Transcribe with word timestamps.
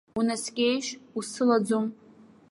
Унаскьеишь, 0.19 0.91
усылаӡом. 1.17 1.85